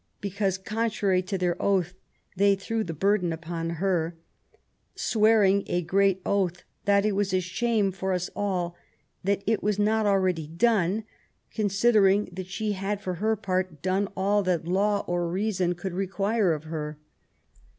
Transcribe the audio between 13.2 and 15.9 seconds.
her part, done all that law or reason